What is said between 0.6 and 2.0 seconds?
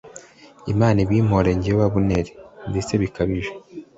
Imana ibimpore jyewe